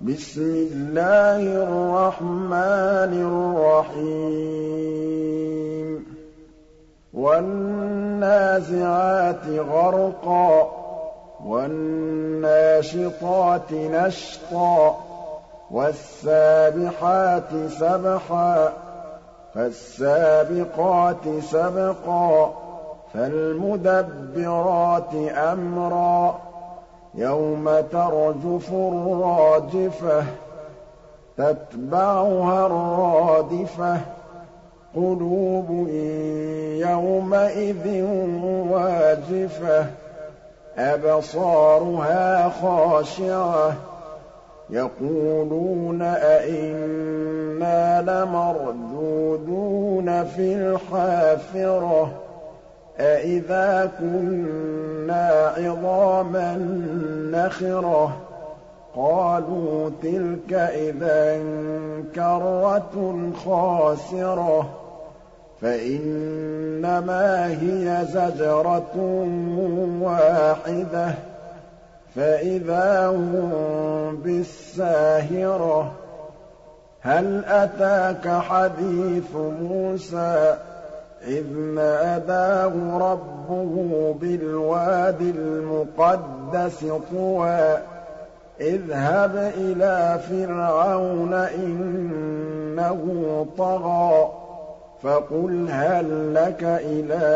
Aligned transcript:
بِسْمِ 0.00 0.68
اللَّهِ 0.72 1.62
الرَّحْمَٰنِ 1.62 3.12
الرَّحِيمِ. 3.12 6.06
وَالنَّازِعَاتِ 7.14 9.48
غَرْقًا 9.48 10.70
وَالنَّاشِطَاتِ 11.46 13.72
نَشْطًا 13.72 14.96
وَالسَّابِحَاتِ 15.70 17.68
سَبْحًا 17.68 18.72
فَالسَّابِقَاتِ 19.54 21.28
سَبْقًا 21.50 22.52
فَالْمُدَبِّرَاتِ 23.14 25.14
أَمْرًا. 25.36 26.38
يَوْمَ 27.16 27.80
تَرْجُفُ 27.92 28.72
الرَّاجِفَةُ 28.72 30.24
تَتْبَعُهَا 31.38 32.66
الرَّادِفَةُ 32.66 34.00
قُلُوبٌ 34.96 35.88
يَوْمَئِذٍ 36.88 38.02
وَاجِفَةٌ 38.70 39.86
أَبْصَارُهَا 40.78 42.48
خَاشِعَةٌ 42.48 43.72
يَقُولُونَ 44.70 46.02
أَإِنَّا 46.02 48.02
لَمَرْدُودُونَ 48.02 50.24
فِي 50.24 50.54
الْحَافِرَةِ. 50.54 52.25
أَإِذَا 53.00 53.90
كُنَّا 54.00 55.52
عِظَامًا 55.56 56.56
نَّخِرَةً 57.32 58.16
قَالُوا 58.96 59.90
تِلْكَ 60.02 60.52
إِذًا 60.52 61.38
كَرَّةٌ 62.14 63.30
خَاسِرَةٌ 63.44 64.68
فَإِنَّمَا 65.62 67.46
هِيَ 67.46 68.04
زَجْرَةٌ 68.04 68.96
وَاحِدَةٌ 70.02 71.14
فَإِذَا 72.14 73.06
هُم 73.08 73.50
بِالسَّاهِرَةِ 74.24 75.92
هَلْ 77.02 77.44
أَتَاكَ 77.44 78.28
حَدِيثُ 78.28 79.34
مُوسَىٰ 79.62 80.56
إِذْ 81.24 81.46
نَادَاهُ 81.56 82.98
رَبُّهُ 82.98 84.14
بِالْوَادِ 84.20 85.20
الْمُقَدَّسِ 85.20 86.84
طُوًى 87.12 87.78
اذْهَبْ 88.60 89.36
إِلَىٰ 89.36 90.18
فِرْعَوْنَ 90.28 91.34
إِنَّهُ 91.34 93.00
طَغَىٰ 93.58 94.28
فَقُلْ 95.02 95.66
هَل 95.70 96.34
لَّكَ 96.34 96.62
إِلَىٰ 96.64 97.26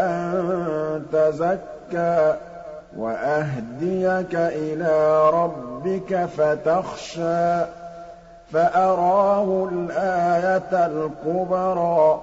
أَن 0.00 1.02
تَزَكَّىٰ 1.12 2.36
وَأَهْدِيَكَ 2.98 4.34
إِلَىٰ 4.34 5.30
رَبِّكَ 5.30 6.24
فَتَخْشَىٰ 6.24 7.66
فَأَرَاهُ 8.52 9.68
الْآيَةَ 9.72 10.86
الْكُبْرَىٰ 10.86 12.20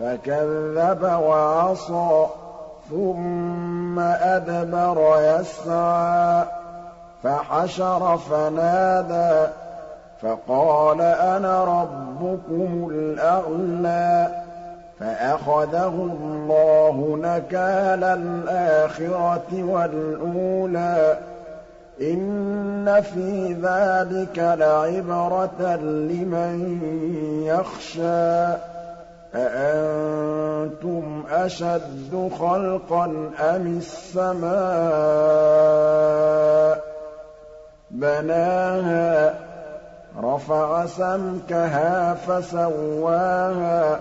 فَكَذَّبَ 0.00 1.02
وَعَصَىٰ 1.02 2.26
ثُمَّ 2.90 3.98
أَدْبَرَ 3.98 5.16
يَسْعَىٰ 5.20 6.44
فَحَشَرَ 7.22 8.18
فَنَادَىٰ 8.30 9.48
فَقَالَ 10.22 11.00
أَنَا 11.00 11.64
رَبُّكُمُ 11.64 12.88
الْأَعْلَىٰ 12.92 14.28
فَأَخَذَهُ 15.00 15.88
اللَّهُ 15.88 17.18
نَكَالَ 17.22 18.04
الْآخِرَةِ 18.04 19.50
وَالْأُولَىٰ. 19.64 21.18
إِنَّ 22.00 23.00
فِي 23.00 23.52
ذَٰلِكَ 23.62 24.38
لَعِبْرَةً 24.38 25.76
لِّمَن 25.76 26.80
يَخْشَىٰ. 27.44 28.56
أَأَنتُمْ 29.34 31.24
أَشَدُّ 31.32 32.30
خَلْقًا 32.38 33.04
أَمِ 33.40 33.78
السَّمَاءُ 33.78 34.60
ۚ؟ 36.76 36.80
بَنَاهَا 37.90 39.34
رَفَعَ 40.22 40.86
سَمْكَهَا 40.86 42.14
فَسَوَّاهَا 42.14 44.00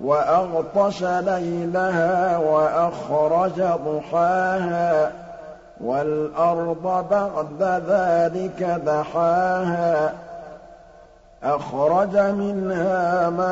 وَأَغْطَشَ 0.00 1.02
لَيْلَهَا 1.02 2.38
وَأَخْرَجَ 2.38 3.62
ضُحَاهَا. 3.62 5.21
وَالْأَرْضَ 5.82 7.06
بَعْدَ 7.10 7.62
ذَٰلِكَ 7.62 8.80
دَحَاهَا 8.86 10.12
أَخْرَجَ 11.44 12.16
مِنْهَا 12.16 13.30
مَاءَهَا 13.30 13.50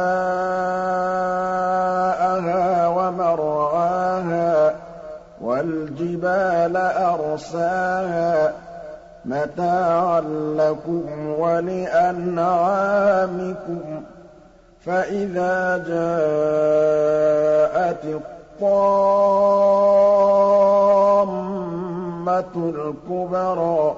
وَمَرْعَاهَا 2.89 4.75
وَالْجِبَالَ 5.41 6.77
أَرْسَاهَا. 6.77 8.53
مَتَاعًا 9.25 10.21
لَّكُمْ 10.57 11.35
وَلِأَنْعَامِكُمْ. 11.39 14.03
فَإِذَا 14.87 15.85
جَاءَتِ 15.89 18.21
الطَّامَّةُ 22.29 22.55
الْكُبْرَىٰ 22.57 23.95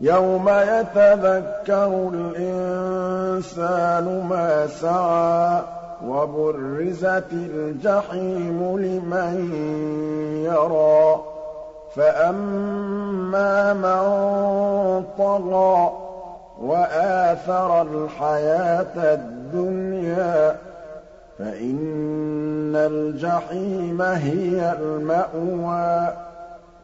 يَوْمَ 0.00 0.48
يَتَذَكَّرُ 0.48 2.10
الْإِنسَانُ 2.14 4.04
مَا 4.30 4.66
سَعَىٰ 4.66 5.62
وَبُرِّزَتِ 6.06 7.32
الْجَحِيمُ 7.32 8.78
لِمَن 8.78 9.52
يَرَىٰ. 10.44 11.20
فَأَمَّا 11.96 13.72
مَن 13.72 14.02
طَغَىٰ 15.18 15.92
وَآثَرَ 16.62 17.82
الْحَيَاةَ 17.82 18.96
الدُّنْيَا 18.96 20.56
فَإِنَّ 21.38 22.76
الْجَحِيمَ 22.76 24.02
هِيَ 24.02 24.72
الْمَأْوَىٰ. 24.80 26.27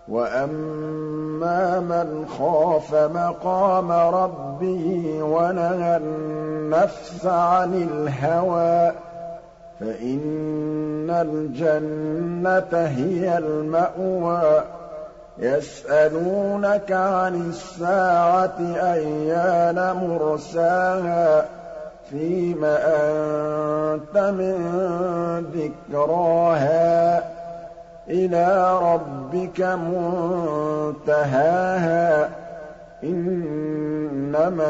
وَأَمَّا 0.09 1.81
مَنْ 1.81 2.27
خَافَ 2.39 2.95
مَقَامَ 2.95 3.93
رَبِّهِ 3.93 5.19
وَنَهَى 5.23 5.97
النَّفْسَ 5.97 7.27
عَنِ 7.27 7.75
الْهَوَىٰ 7.75 8.93
فَإِنَّ 9.81 11.11
الْجَنَّةَ 11.11 12.87
هِيَ 12.87 13.39
الْمَأْوَىٰ 13.39 14.65
يَسْأَلُونَكَ 15.39 16.93
عَنِ 16.93 17.35
السَّاعَةِ 17.49 18.59
أَيَّانَ 18.77 19.97
مُرْسَاهَا 19.97 21.45
فِيمَ 22.11 22.65
أَنتَ 22.65 24.17
مِن 24.17 24.57
ذِكْرَاهَا 25.55 27.21
ۚ 27.21 27.25
إِلَىٰ 28.11 28.79
رَبِّكَ 28.83 29.61
مُنتَهَاهَا. 29.61 31.25
إِنَّمَا 33.05 34.67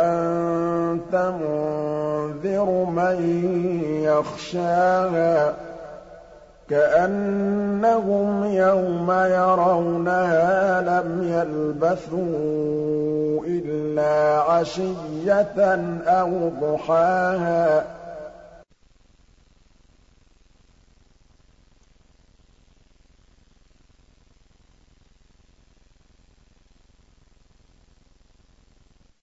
أَنتَ 0.00 1.14
مُنذِرُ 1.14 2.84
مَن 2.84 3.16
يَخْشَاهَا. 4.02 5.54
كَأَنَّهُمْ 6.70 8.44
يَوْمَ 8.44 9.10
يَرَوْنَهَا 9.10 10.80
لَمْ 10.80 11.22
يَلْبَثُوا 11.22 12.18
إِلَّا 13.46 14.42
عَشِيَّةً 14.42 15.78
أَوْ 16.06 16.50
ضُحَاهَا. 16.62 17.97